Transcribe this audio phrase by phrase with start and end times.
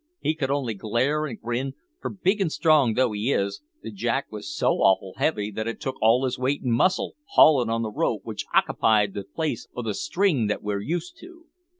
[0.19, 4.31] He could only glare an' grin, for, big an' strong though he is, the jack
[4.31, 7.91] wos so awful heavy that it took all his weight an' muscle haulin' on the
[7.91, 11.45] rope which okipied the place o' the string that we're used to.